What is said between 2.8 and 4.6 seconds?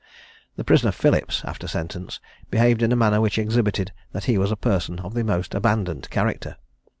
in a manner which exhibited that he was a